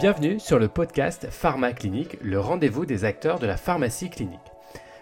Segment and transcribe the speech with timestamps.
[0.00, 4.40] Bienvenue sur le podcast Pharma Clinique, le rendez-vous des acteurs de la pharmacie clinique.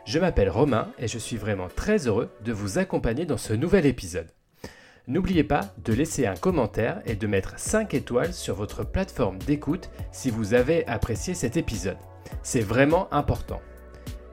[0.04, 3.86] Je m'appelle Romain et je suis vraiment très heureux de vous accompagner dans ce nouvel
[3.86, 4.32] épisode.
[5.06, 9.88] N'oubliez pas de laisser un commentaire et de mettre 5 étoiles sur votre plateforme d'écoute
[10.10, 11.98] si vous avez apprécié cet épisode.
[12.42, 13.60] C'est vraiment important.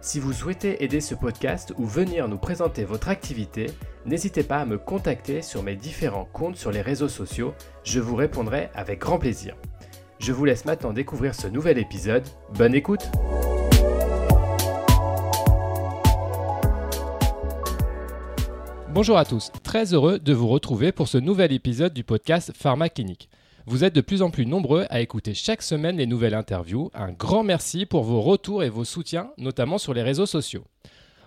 [0.05, 3.71] Si vous souhaitez aider ce podcast ou venir nous présenter votre activité,
[4.05, 8.15] n'hésitez pas à me contacter sur mes différents comptes sur les réseaux sociaux, je vous
[8.15, 9.55] répondrai avec grand plaisir.
[10.19, 12.23] Je vous laisse maintenant découvrir ce nouvel épisode.
[12.53, 13.01] Bonne écoute
[18.89, 22.89] Bonjour à tous, très heureux de vous retrouver pour ce nouvel épisode du podcast Pharma
[22.89, 23.27] Clinique.
[23.67, 26.91] Vous êtes de plus en plus nombreux à écouter chaque semaine les nouvelles interviews.
[26.93, 30.65] Un grand merci pour vos retours et vos soutiens, notamment sur les réseaux sociaux.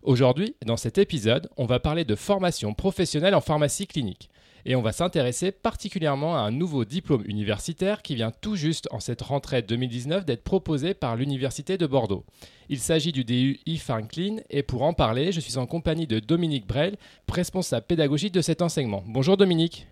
[0.05, 4.31] Aujourd'hui, dans cet épisode, on va parler de formation professionnelle en pharmacie clinique
[4.65, 9.01] et on va s'intéresser particulièrement à un nouveau diplôme universitaire qui vient tout juste en
[9.01, 12.25] cette rentrée 2019 d'être proposé par l'Université de Bordeaux.
[12.69, 16.69] Il s'agit du DU e et pour en parler, je suis en compagnie de Dominique
[16.69, 19.03] Brel, responsable pédagogique de cet enseignement.
[19.09, 19.89] Bonjour Dominique.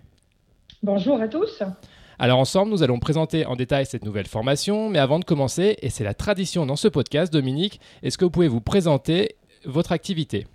[0.84, 1.64] Bonjour à tous.
[2.18, 5.90] Alors ensemble, nous allons présenter en détail cette nouvelle formation, mais avant de commencer, et
[5.90, 9.36] c'est la tradition dans ce podcast, Dominique, est-ce que vous pouvez vous présenter
[9.66, 10.46] votre activité?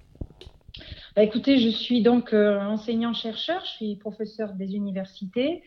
[1.14, 5.62] Bah, écoutez, je suis donc euh, enseignant-chercheur, je suis professeur des universités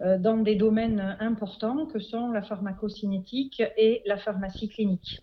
[0.00, 5.20] euh, dans des domaines importants que sont la pharmacocinétique et la pharmacie clinique.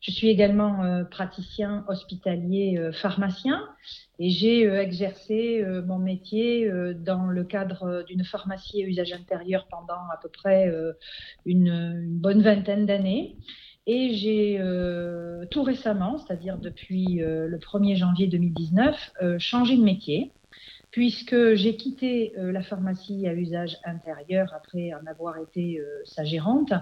[0.00, 3.68] Je suis également euh, praticien hospitalier pharmacien
[4.18, 10.18] et j'ai exercé mon métier dans le cadre d'une pharmacie à usage intérieur pendant à
[10.22, 10.72] peu près
[11.44, 13.36] une bonne vingtaine d'années.
[13.90, 19.82] Et j'ai euh, tout récemment, c'est-à-dire depuis euh, le 1er janvier 2019, euh, changé de
[19.82, 20.30] métier,
[20.90, 26.72] puisque j'ai quitté la pharmacie à usage intérieur après en avoir été sa gérante.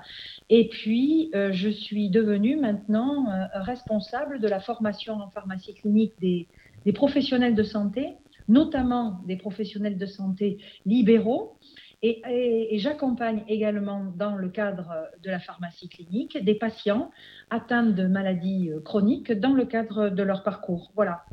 [0.48, 6.46] Et puis, je suis devenue maintenant responsable de la formation en pharmacie clinique des,
[6.84, 8.14] des professionnels de santé,
[8.46, 11.58] notamment des professionnels de santé libéraux
[12.02, 14.92] et, j'accompagne également dans le cadre
[15.22, 17.10] de la pharmacie clinique des patients
[17.50, 20.92] atteints de maladies euh, chroniques dans le cadre de leur parcours.
[20.94, 21.24] Voilà.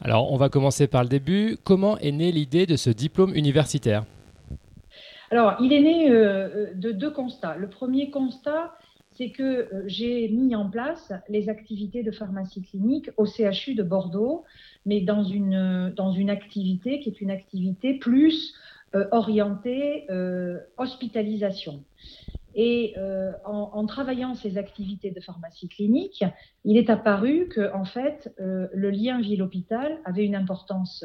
[0.00, 1.58] Alors, on va commencer par le début.
[1.64, 4.04] Comment est née l'idée de ce diplôme universitaire?
[5.30, 7.56] Alors, il est né euh, euh, de deux constats.
[7.56, 8.74] Le premier constat,
[9.10, 14.44] c'est que j'ai mis en place les activités de pharmacie clinique au CHU de Bordeaux,
[14.86, 18.54] mais dans une, dans une activité qui est une activité plus
[18.94, 21.84] euh, orienté euh, hospitalisation.
[22.54, 26.24] Et euh, en, travaillant ces activités de pharmacie clinique,
[26.64, 31.04] il est apparu que en fait le lien ville-hôpital avait une importance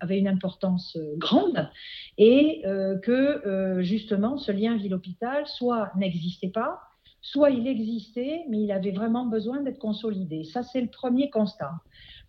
[0.00, 1.68] avait une importance grande
[2.16, 2.62] et
[3.02, 6.80] que justement ce lien ville-hôpital soit n'existait pas,
[7.20, 10.44] soit il existait mais il avait vraiment besoin d'être consolidé.
[10.44, 11.72] Ça c'est le premier constat.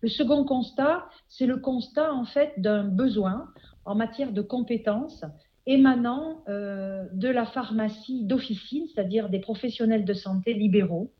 [0.00, 3.48] Le second constat, c'est le constat en fait d'un besoin
[3.88, 5.24] en matière de compétences
[5.66, 11.12] émanant euh, de la pharmacie d'officine, c'est-à-dire des professionnels de santé libéraux,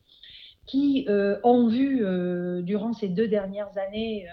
[0.67, 4.27] qui euh, ont vu euh, durant ces deux dernières années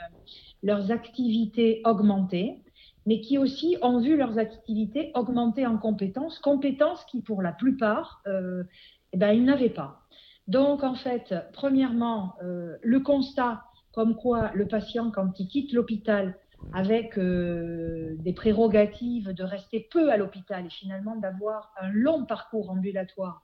[0.63, 2.61] leurs activités augmenter,
[3.05, 8.21] mais qui aussi ont vu leurs activités augmenter en compétences, compétences qui pour la plupart,
[8.25, 10.01] eh ben, ils n'avaient pas.
[10.47, 16.35] Donc en fait, premièrement, le constat comme quoi le patient, quand il quitte l'hôpital,
[16.73, 22.69] avec euh, des prérogatives de rester peu à l'hôpital et finalement d'avoir un long parcours
[22.69, 23.43] ambulatoire.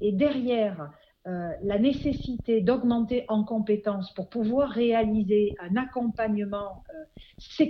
[0.00, 0.90] Et derrière,
[1.28, 6.82] euh, la nécessité d'augmenter en compétences pour pouvoir réaliser un accompagnement
[7.60, 7.66] euh,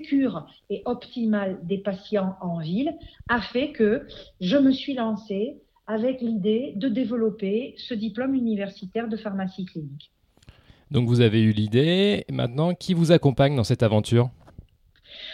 [0.70, 2.96] et optimal des patients en ville
[3.28, 4.06] a fait que
[4.40, 10.10] je me suis lancée avec l'idée de développer ce diplôme universitaire de pharmacie clinique.
[10.90, 12.24] Donc vous avez eu l'idée.
[12.30, 14.30] Maintenant, qui vous accompagne dans cette aventure?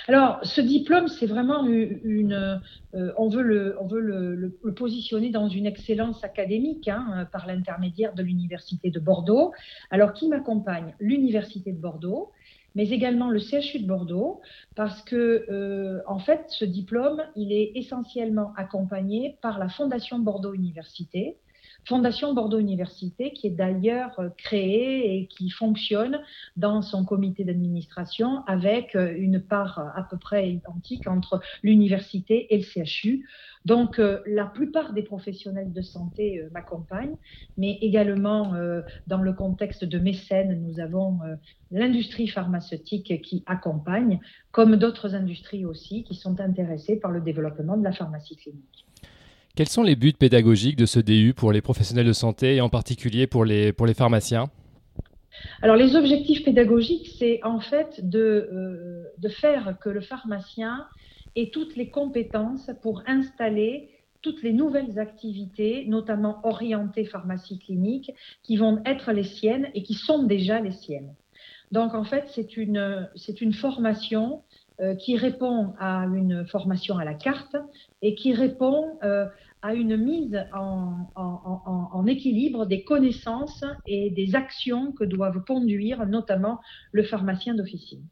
[0.09, 2.61] Alors, ce diplôme, c'est vraiment une,
[2.95, 9.01] euh, on veut, le, positionner dans une excellence académique hein, par l'intermédiaire de l'Université de
[9.01, 9.53] Bordeaux.
[9.91, 12.33] Alors, qui m'accompagne L'Université de Bordeaux,
[12.75, 14.41] mais également le CHU de Bordeaux,
[14.75, 20.55] parce que, euh, en fait, ce diplôme, il est essentiellement accompagné par la Fondation Bordeaux
[20.55, 21.37] Université,
[21.85, 26.21] Fondation Bordeaux Université, qui est d'ailleurs créée et qui fonctionne
[26.57, 32.85] dans son comité d'administration avec une part à peu près identique entre l'université et le
[32.85, 33.25] CHU.
[33.69, 37.17] Donc, euh, la plupart des professionnels de santé euh, m'accompagnent,
[37.59, 41.19] mais également euh, dans le contexte de mécènes, nous avons
[41.71, 44.21] l'industrie pharmaceutique qui accompagne,
[44.53, 48.87] comme d'autres industries aussi, qui sont intéressées par le développement de la pharmacie clinique.
[49.59, 52.69] Quels sont les buts pédagogiques de ce DU pour les professionnels de santé et en
[52.69, 54.51] particulier pour les, pour les pharmaciens?
[55.63, 60.87] Alors, les objectifs pédagogiques, c'est en fait de, de, faire que le pharmacien
[61.35, 63.91] et toutes les compétences pour installer
[64.23, 68.13] toutes les nouvelles activités, notamment orientées pharmacie clinique,
[68.45, 71.17] qui vont être les siennes et qui sont déjà les siennes.
[71.73, 73.11] Donc en fait, c'est une,
[73.41, 74.45] une formation
[74.81, 77.57] euh, qui répond à une formation à la carte
[78.01, 79.27] et qui répond euh,
[79.63, 86.61] à une mise en, équilibre des connaissances et des actions que doivent conduire notamment
[86.93, 88.03] le pharmacien d'officine.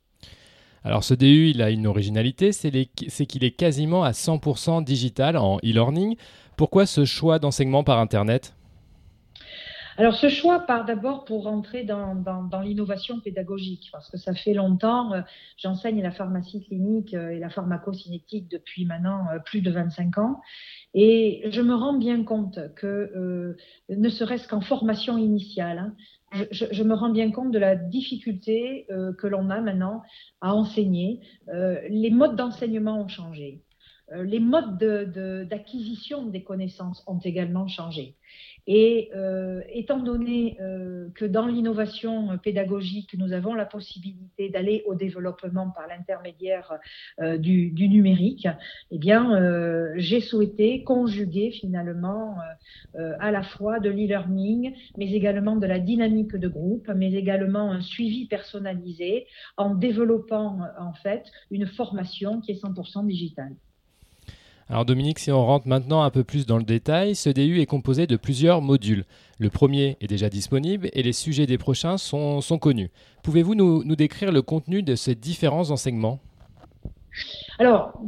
[0.84, 5.58] Alors ce DU, il a une originalité, c'est qu'il est quasiment à 100% digital en
[5.58, 6.16] e-learning.
[6.56, 8.54] Pourquoi ce choix d'enseignement par Internet?
[9.98, 12.22] Alors ce choix part d'abord pour rentrer dans,
[12.62, 15.22] l'innovation pédagogique, parce que ça fait longtemps, euh,
[15.56, 20.40] j'enseigne la pharmacie clinique euh, et la pharmacocinétique depuis maintenant euh, plus de 25 ans,
[20.92, 23.56] et je me rends bien compte que,
[23.88, 25.78] ne serait-ce qu'en formation initiale,
[26.32, 28.86] hein, je, me rends bien compte de la difficulté
[29.18, 30.02] que l'on a maintenant
[30.40, 31.20] à enseigner.
[31.48, 33.62] Les modes d'enseignement ont changé.
[34.12, 34.78] Les modes
[35.48, 38.16] d'acquisition des connaissances ont également changé.
[38.66, 44.94] Et euh, étant donné euh, que dans l'innovation pédagogique, nous avons la possibilité d'aller au
[44.94, 46.72] développement par l'intermédiaire
[47.20, 48.48] euh, du, du, numérique,
[48.90, 52.36] eh bien, j'ai souhaité conjuguer finalement
[52.94, 57.80] à la fois de l'e-learning, mais également de la dynamique de groupe, mais également un
[57.80, 59.26] suivi personnalisé
[59.56, 63.54] en développant en fait une formation qui est 100% digitale.
[64.68, 67.66] Alors Dominique, si on rentre maintenant un peu plus dans le détail, ce DU est
[67.66, 69.04] composé de plusieurs modules.
[69.38, 72.90] Le premier est déjà disponible et les sujets des prochains sont, connus.
[73.22, 76.18] Pouvez-vous nous, décrire le contenu de ces différents enseignements?
[77.60, 78.02] Alors,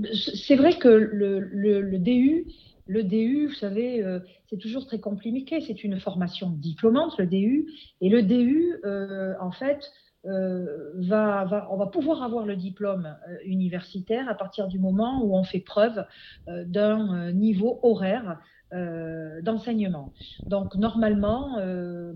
[0.44, 2.46] c'est vrai que le, DU,
[2.86, 4.18] le DU, vous savez, euh,
[4.50, 5.60] c'est toujours très compliqué.
[5.64, 7.66] C'est une formation diplômante, le DU.
[8.00, 9.78] Et le DU, euh, en fait,
[10.26, 10.92] euh,
[11.70, 15.60] on va pouvoir avoir le diplôme euh, universitaire à partir du moment où on fait
[15.60, 16.04] preuve
[16.48, 18.40] euh, d'un niveau horaire
[18.72, 20.12] d'enseignement.
[20.46, 21.58] Donc normalement,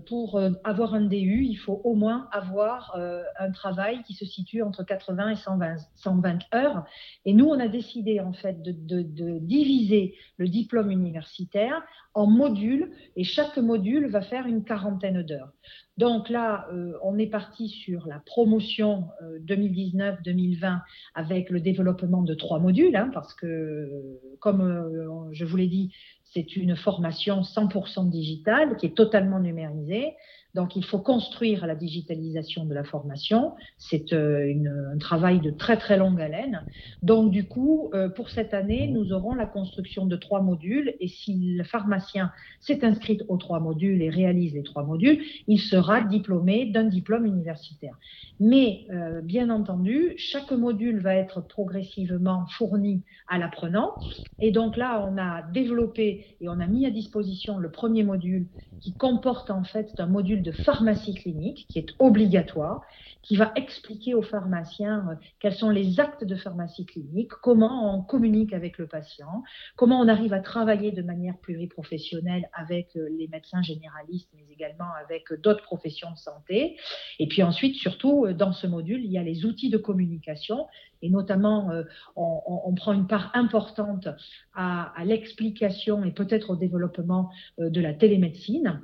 [0.07, 2.95] pour avoir un DU, il faut au moins avoir
[3.39, 6.85] un travail qui se situe entre 80 et 120, 120 heures.
[7.25, 11.83] Et nous, on a décidé en fait de, diviser le diplôme universitaire
[12.13, 15.51] en modules et chaque module va faire une quarantaine d'heures.
[15.97, 19.09] Donc là, euh, on est parti sur la promotion
[19.47, 20.77] 2019-2020 euh,
[21.13, 25.93] avec le développement de trois modules, hein, parce que, comme euh, je vous l'ai dit,
[26.33, 30.15] c'est une formation 100% digitale qui est totalement numérisée.
[30.53, 33.53] Donc, il faut construire la digitalisation de la formation.
[33.77, 34.53] C'est euh,
[34.93, 36.63] un travail de très très longue haleine.
[37.01, 40.93] Donc, du coup, euh, pour cette année, nous aurons la construction de trois modules.
[40.99, 45.59] Et si le pharmacien s'est inscrit aux trois modules et réalise les trois modules, il
[45.59, 47.97] sera diplômé d'un diplôme universitaire.
[48.39, 53.95] Mais, euh, bien entendu, chaque module va être progressivement fourni à l'apprenant.
[54.39, 58.45] Et donc là, on a développé et on a mis à disposition le premier module
[58.83, 62.81] qui comporte en fait un module de pharmacie clinique qui est obligatoire,
[63.21, 68.01] qui va expliquer aux pharmaciens euh, quels sont les actes de pharmacie clinique, comment on
[68.01, 69.43] communique avec le patient,
[69.77, 74.91] comment on arrive à travailler de manière pluriprofessionnelle avec euh, les médecins généralistes, mais également
[75.01, 76.77] avec d'autres professions de santé.
[77.19, 80.67] Et puis ensuite, surtout, euh, dans ce module, il y a les outils de communication
[81.03, 81.69] et notamment
[82.15, 84.07] on, prend une part importante
[84.55, 87.29] à, l'explication et peut-être au développement
[87.59, 88.81] de la télémédecine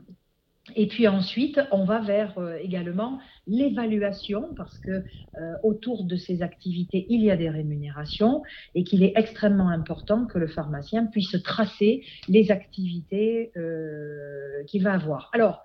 [0.75, 6.41] et puis ensuite, on va vers euh, également l'évaluation parce que euh, autour de ces
[6.41, 8.43] activités, il y a des rémunérations
[8.75, 14.93] et qu'il est extrêmement important que le pharmacien puisse tracer les activités euh, qu'il va
[14.93, 15.29] avoir.
[15.33, 15.63] Alors,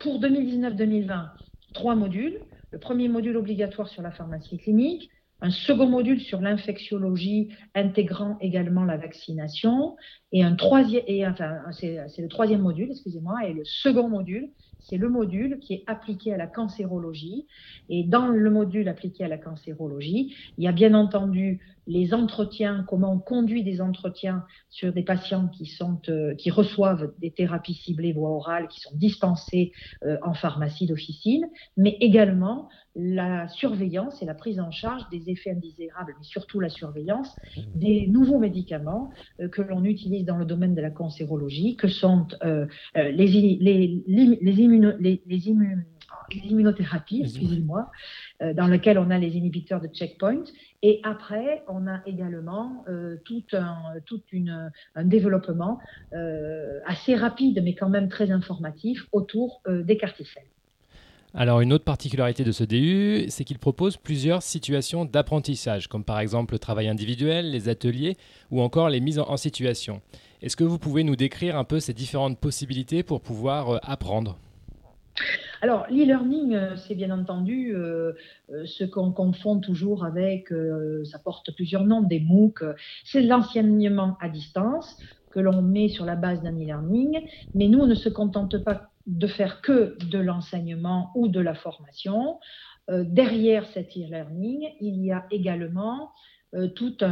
[0.00, 1.28] pour 2019-2020,
[1.72, 2.40] trois modules.
[2.70, 5.08] Le premier module obligatoire sur la pharmacie clinique,
[5.40, 9.96] un second module sur l'infectiologie intégrant également la vaccination
[10.32, 14.96] et un troisième et enfin c'est le troisième module excusez-moi et le second module c'est
[14.96, 17.46] le module qui est appliqué à la cancérologie.
[17.88, 22.84] Et dans le module appliqué à la cancérologie, il y a bien entendu les entretiens,
[22.86, 27.74] comment on conduit des entretiens sur des patients qui, sont, euh, qui reçoivent des thérapies
[27.74, 29.72] ciblées voie orale, qui sont dispensées
[30.04, 35.52] euh, en pharmacie d'officine, mais également la surveillance et la prise en charge des effets
[35.52, 37.34] indésirables, mais surtout la surveillance
[37.74, 42.26] des nouveaux médicaments euh, que l'on utilise dans le domaine de la cancérologie, que sont
[42.94, 44.62] les, les, les, les
[46.30, 47.90] immunothérapies, excusez-moi,
[48.42, 50.44] euh, dans lequel on a les inhibiteurs de checkpoint.
[50.82, 55.78] Et après, on a également euh, tout, un, tout une, un développement
[56.12, 60.44] euh, assez rapide, mais quand même très informatif, autour des carticelles.
[61.34, 66.20] Alors une autre particularité de ce DU, c'est qu'il propose plusieurs situations d'apprentissage, comme par
[66.20, 68.16] exemple le travail individuel, les ateliers
[68.50, 70.00] ou encore les mises en situation.
[70.40, 74.38] Est-ce que vous pouvez nous décrire un peu ces différentes possibilités pour pouvoir apprendre?
[75.60, 78.12] Alors, l'e-learning, euh, c'est bien entendu euh,
[78.50, 80.52] euh, ce qu'on confond toujours avec,
[81.04, 82.62] ça porte plusieurs noms, des MOOC,
[83.04, 84.96] c'est l'enseignement à distance
[85.30, 87.20] que l'on met sur la base d'un e-learning,
[87.54, 91.54] mais nous, on ne se contente pas de faire que de l'enseignement ou de la
[91.54, 92.38] formation.
[92.88, 96.12] derrière cet e-learning, il y a également
[96.74, 97.02] toute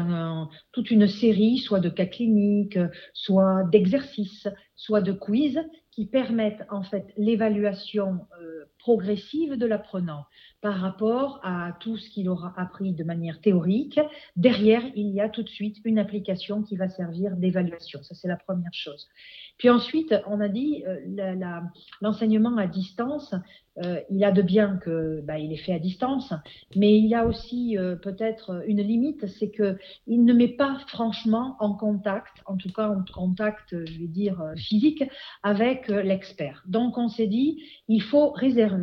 [0.90, 2.78] une série, soit de cas cliniques,
[3.12, 5.60] soit d'exercices, soit de quiz
[5.96, 10.26] qui permettent en fait l'évaluation euh, progressive de l'apprenant
[10.60, 13.98] par rapport à tout ce qu'il aura appris de manière théorique.
[14.36, 18.00] Derrière, il y a tout de suite une application qui va servir d'évaluation.
[18.04, 19.08] Ça, c'est la première chose.
[19.58, 21.40] Puis ensuite, on a dit euh,
[22.00, 23.34] l'enseignement à distance,
[23.84, 26.32] euh, il a de bien que bah, il est fait à distance,
[26.76, 30.78] mais il y a aussi euh, peut-être une limite, c'est que il ne met pas
[30.88, 35.04] franchement en contact, en tout cas en contact, je vais dire physique,
[35.42, 36.62] avec l'expert.
[36.66, 38.75] Donc on s'est dit, il faut réserver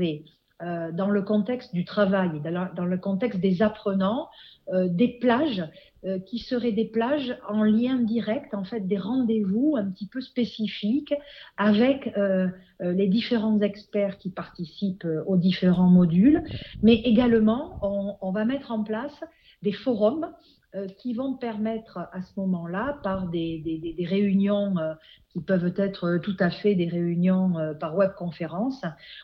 [0.62, 2.41] dans le contexte du travail,
[2.75, 4.29] dans le contexte des apprenants,
[4.71, 5.63] des plages
[6.05, 10.19] euh, qui seraient des plages en lien direct, en fait, des rendez-vous un petit peu
[10.19, 11.13] spécifiques
[11.55, 12.50] avec euh,
[12.81, 16.43] euh, les différents experts qui participent aux différents modules,
[16.81, 17.79] mais également,
[18.21, 19.17] on, va mettre en place
[19.62, 20.62] des forums euh,
[20.97, 24.93] qui vont permettre à ce moment-là, par des, des, réunions euh,
[25.29, 28.81] qui peuvent être tout à fait des réunions euh, par webconférence,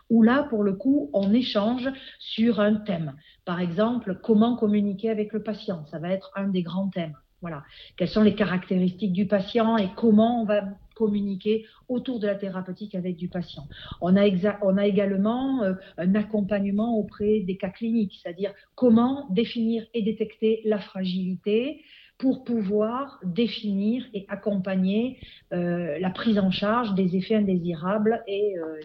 [0.10, 1.90] où là, pour le coup, on échange
[2.20, 3.16] sur un thème.
[3.46, 7.16] Par exemple, comment communiquer avec le patient, ça va être un des grands thèmes.
[7.42, 7.64] Voilà.
[7.96, 10.64] Quelles sont les caractéristiques du patient et comment on va
[11.00, 13.64] communiquer autour de la thérapeutique avec du patient.
[14.02, 20.62] On a, également euh, un accompagnement auprès des cas cliniques, c'est-à-dire comment définir et détecter
[20.66, 21.82] la fragilité
[22.18, 25.18] pour pouvoir définir et accompagner
[25.54, 28.82] euh, la prise en charge des effets indésirables et, euh,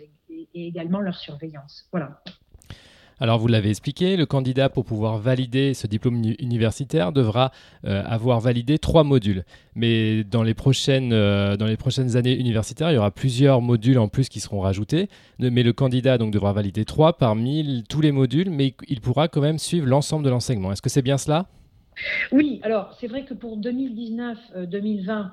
[0.54, 1.88] et également leur surveillance.
[1.90, 2.20] Voilà.
[3.20, 7.52] Alors vous l'avez expliqué, le candidat pour pouvoir valider ce diplôme universitaire devra
[7.84, 9.44] euh, avoir validé trois modules.
[9.76, 13.98] Mais dans les, prochaines, euh, dans les prochaines années universitaires, il y aura plusieurs modules
[13.98, 15.08] en plus qui seront rajoutés.
[15.38, 19.40] Mais le candidat donc devra valider trois parmi tous les modules, mais il pourra quand
[19.40, 20.72] même suivre l'ensemble de l'enseignement.
[20.72, 21.46] Est-ce que c'est bien cela?
[22.32, 25.24] Oui, alors c'est vrai que pour 2019-2020, euh,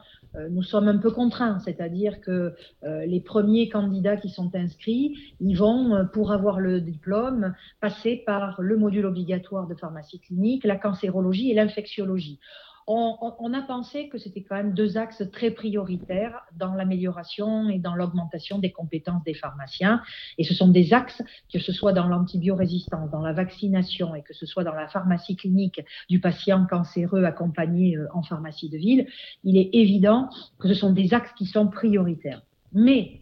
[0.50, 5.56] nous sommes un peu contraints, c'est-à-dire que euh, les premiers candidats qui sont inscrits, ils
[5.56, 10.78] vont, euh, pour avoir le diplôme, passer par le module obligatoire de pharmacie clinique, la
[10.78, 12.40] cancérologie et l'infectiologie
[12.88, 17.96] on, a pensé que c'était quand même deux axes très prioritaires dans l'amélioration et dans
[17.96, 20.02] l'augmentation des compétences des pharmaciens.
[20.38, 21.22] Et ce sont des axes,
[21.52, 25.36] que ce soit dans l'antibiorésistance, dans la vaccination et que ce soit dans la pharmacie
[25.36, 29.08] clinique du patient cancéreux accompagné euh, en pharmacie de ville,
[29.44, 32.42] il est évident que ce sont des axes qui sont prioritaires.
[32.74, 33.22] Mais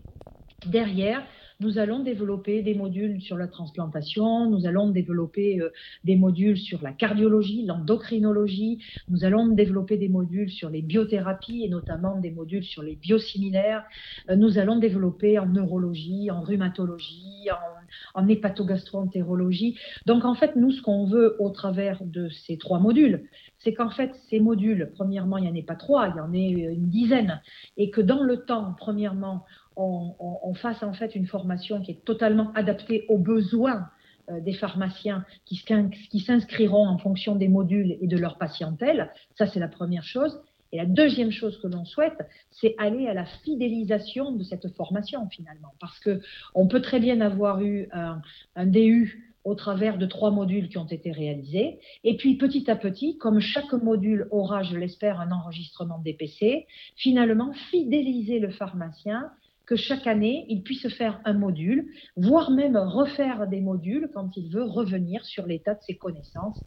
[0.65, 1.23] derrière,
[1.61, 5.69] nous allons développer des modules sur la transplantation, nous allons développer euh,
[6.05, 11.69] des modules sur la cardiologie, l'endocrinologie, nous allons développer des modules sur les biothérapies et
[11.69, 13.83] notamment des modules sur les biosimilaires.
[14.29, 17.78] Euh, nous allons développer en neurologie, en rhumatologie, en,
[18.13, 19.77] en hépatogastroentérologie.
[20.05, 23.27] Donc en fait, nous, ce qu'on veut au travers de ces trois modules,
[23.57, 26.33] c'est qu'en fait, ces modules, premièrement, il n'y en ait pas trois, il y en
[26.33, 27.41] ait une dizaine,
[27.77, 32.51] et que dans le temps, premièrement, on, fasse en fait une formation qui est totalement
[32.53, 33.87] adaptée aux besoins
[34.29, 39.09] euh, des pharmaciens qui s'inscriront en fonction des modules et de leur patientèle.
[39.37, 40.41] Ça, c'est la première chose.
[40.71, 42.19] Et la deuxième chose que l'on souhaite,
[42.51, 46.21] c'est aller à la fidélisation de cette formation finalement, parce que
[46.53, 48.21] on peut très bien avoir eu un,
[48.65, 51.79] DU au travers de trois modules qui ont été réalisés.
[52.03, 57.53] Et puis petit à petit, comme chaque module aura, je l'espère, un enregistrement DPC, finalement
[57.71, 59.31] fidéliser le pharmacien
[59.65, 64.49] que chaque année, il puisse faire un module, voire même refaire des modules quand il
[64.51, 66.59] veut revenir sur l'état de ses connaissances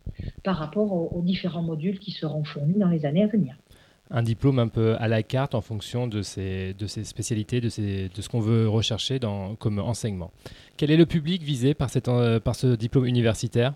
[0.44, 3.56] par rapport aux, différents modules qui seront fournis dans les années à venir.
[4.14, 7.69] Un diplôme un peu à la carte en fonction de ses, de ses spécialités, de,
[8.14, 10.31] de ce qu'on veut rechercher dans, comme enseignement.
[10.76, 13.73] Quel est le public visé par, cette, euh, par ce diplôme universitaire?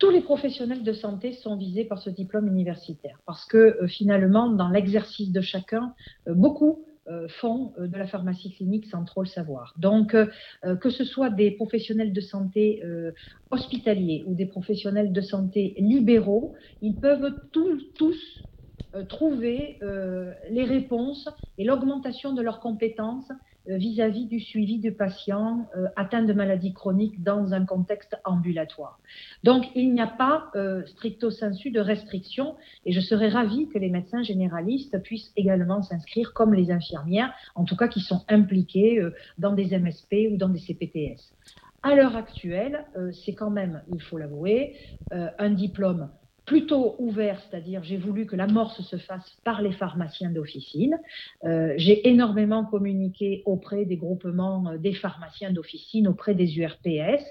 [0.00, 4.50] Tous les professionnels de santé sont visés par ce diplôme universitaire parce que euh, finalement,
[4.50, 5.94] dans l'exercice de chacun,
[6.26, 6.84] euh, beaucoup
[7.28, 9.74] font de la pharmacie clinique sans trop le savoir.
[9.76, 10.16] Donc,
[10.80, 12.82] que ce soit des professionnels de santé
[13.50, 18.42] hospitaliers ou des professionnels de santé libéraux, ils peuvent tous
[19.08, 19.78] trouver
[20.50, 23.30] les réponses et l'augmentation de leurs compétences
[23.70, 28.98] euh, vis-à-vis du suivi du patient euh, atteint de maladies chroniques dans un contexte ambulatoire.
[29.42, 33.78] Donc, il n'y a pas euh, stricto sensu de restriction et je serais ravie que
[33.78, 39.02] les médecins généralistes puissent également s'inscrire comme les infirmières, en tout cas qui sont impliqués
[39.38, 41.32] dans des MSP ou dans des CPTS.
[41.82, 42.84] À l'heure actuelle,
[43.24, 44.76] c'est quand même, il faut l'avouer,
[45.10, 46.10] un diplôme
[46.46, 50.98] plutôt ouvert, c'est-à-dire j'ai voulu que l'amorce se fasse par les pharmaciens d'officine.
[51.44, 57.22] Euh, j'ai énormément communiqué auprès des groupements euh, des pharmaciens d'officine, auprès des URPS,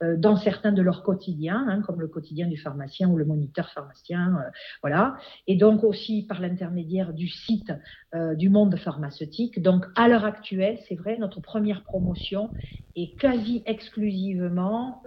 [0.00, 4.36] dans certains de leurs quotidiens, hein, comme le quotidien du pharmacien ou le moniteur pharmacien,
[4.36, 4.50] euh,
[4.82, 5.16] voilà.
[5.46, 7.72] Et donc aussi par l'intermédiaire du site
[8.14, 9.62] euh, du monde pharmaceutique.
[9.62, 12.50] Donc à l'heure actuelle, c'est vrai, notre première promotion
[12.96, 15.02] est quasi exclusivement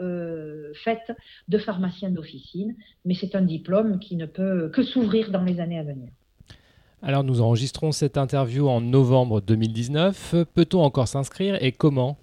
[0.83, 1.15] faite
[1.47, 2.75] de pharmaciens d'officine,
[3.05, 6.09] mais c'est un diplôme qui ne peut que s'ouvrir dans les années à venir.
[7.01, 10.35] Alors nous enregistrons cette interview en novembre 2019.
[10.53, 12.17] Peut-on encore s'inscrire et comment?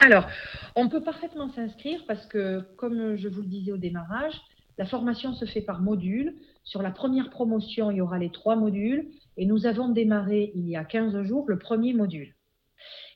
[0.00, 0.28] Alors,
[0.74, 4.34] on peut parfaitement s'inscrire parce que, comme je vous le disais au démarrage,
[4.78, 6.34] la formation se fait par module.
[6.64, 10.68] Sur la première promotion, il y aura les trois modules et nous avons démarré il
[10.68, 12.34] y a 15 jours le premier module.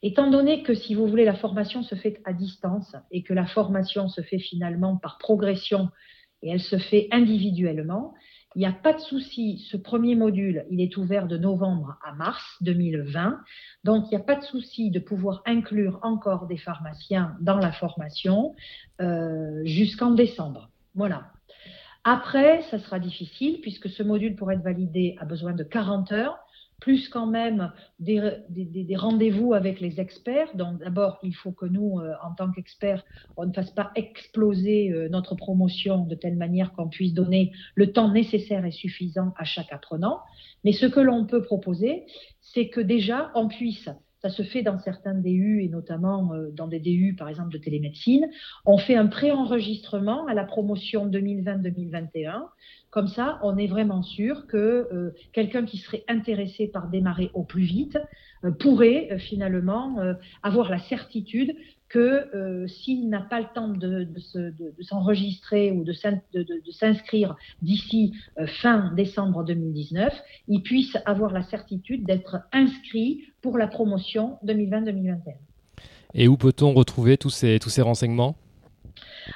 [0.03, 3.47] Étant donné que, si vous voulez, la formation se fait à distance et que la
[3.47, 5.91] formation se fait finalement par progression
[6.43, 8.15] et elle se fait individuellement,
[8.57, 12.13] il n'y a pas de souci, ce premier module, il est ouvert de novembre à
[12.15, 13.41] mars 2020.
[13.85, 17.71] Donc, il n'y a pas de souci de pouvoir inclure encore des pharmaciens dans la
[17.71, 18.57] formation
[19.01, 20.71] euh, jusqu'en décembre.
[20.97, 21.29] Voilà.
[22.03, 26.39] Après, ça sera difficile puisque ce module, pour être validé, a besoin de 40 heures
[26.81, 30.49] plus quand même des, rendez-vous avec les experts.
[30.57, 33.05] Donc d'abord, il faut que nous, euh, en tant qu'experts,
[33.37, 37.93] on ne fasse pas exploser euh, notre promotion de telle manière qu'on puisse donner le
[37.93, 40.21] temps nécessaire et suffisant à chaque apprenant.
[40.65, 42.07] Mais ce que l'on peut proposer,
[42.41, 43.89] c'est que déjà, on puisse
[44.23, 47.59] ça se fait dans certains DU et notamment euh, dans des DU, par exemple, de
[47.59, 48.29] télémédecine.
[48.67, 52.43] On fait un pré-enregistrement à la promotion 2020-2021.
[52.91, 57.45] Comme ça, on est vraiment sûr que euh, quelqu'un qui serait intéressé par démarrer au
[57.45, 57.99] plus vite
[58.45, 59.97] euh, pourrait finalement
[60.43, 61.55] avoir la certitude
[61.91, 64.09] que euh, s'il n'a pas le temps de,
[64.81, 65.93] s'enregistrer ou de,
[66.73, 70.15] s'inscrire d'ici euh, fin décembre 2019,
[70.49, 75.35] il puisse avoir la certitude d'être inscrit pour la promotion 2020-2021.
[76.15, 78.37] Et où peut-on retrouver tous ces, tous ces renseignements?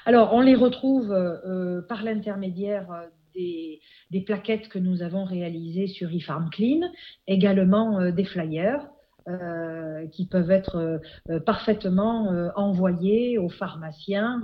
[0.07, 2.87] Alors, on les retrouve euh, par l'intermédiaire
[3.35, 3.81] des,
[4.13, 6.81] des, plaquettes que nous avons réalisées sur eFarm Clean,
[7.27, 8.87] également des flyers.
[9.27, 14.43] Euh, qui peuvent être euh, parfaitement euh, envoyés aux pharmaciens.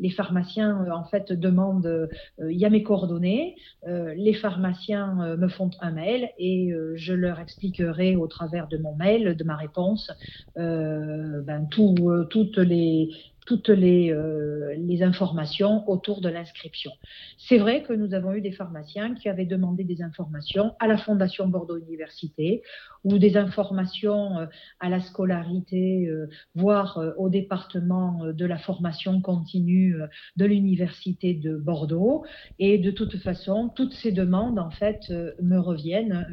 [0.00, 2.08] les pharmaciens, en fait, demandent,
[2.40, 3.54] il y a mes coordonnées,
[3.86, 9.36] les pharmaciens me font un mail et je leur expliquerai au travers de mon mail,
[9.36, 10.10] de ma réponse,
[10.56, 11.94] ben, tout,
[12.30, 13.10] toutes les,
[13.46, 16.92] toutes les, euh, les informations autour de l'inscription.
[17.38, 20.96] C'est vrai que nous avons eu des pharmaciens qui avaient demandé des informations à la
[20.96, 22.62] Fondation Bordeaux Université
[23.04, 24.46] ou des informations euh,
[24.78, 29.96] à la scolarité, euh, voire au département de la formation continue
[30.36, 32.24] de l'Université de Bordeaux.
[32.58, 35.10] Et de toute façon, toutes ces demandes, en fait,
[35.42, 36.26] me reviennent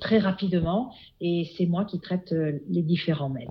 [0.00, 2.34] très rapidement et c'est moi qui traite
[2.68, 3.48] les différents mails.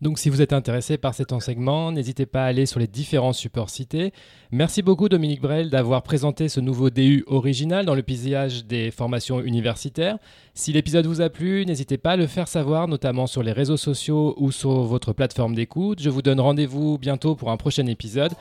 [0.00, 3.32] Donc si vous êtes intéressé par cet enseignement, n'hésitez pas à aller sur les différents
[3.32, 4.12] supports cités.
[4.52, 9.40] Merci beaucoup Dominique Brel d'avoir présenté ce nouveau DU original dans le paysage des formations
[9.40, 10.18] universitaires.
[10.54, 13.76] Si l'épisode vous a plu, n'hésitez pas à le faire savoir, notamment sur les réseaux
[13.76, 16.00] sociaux ou sur votre plateforme d'écoute.
[16.00, 18.32] Je vous donne rendez-vous bientôt pour un prochain épisode.